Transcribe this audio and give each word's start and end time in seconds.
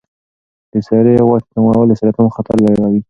د 0.71 0.73
سرې 0.87 1.15
غوښې 1.27 1.49
کمول 1.53 1.85
د 1.89 1.93
سرطان 2.01 2.27
خطر 2.35 2.55
لږوي. 2.65 2.99